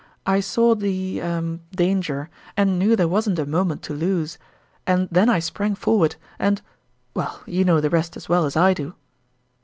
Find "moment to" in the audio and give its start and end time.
3.45-3.93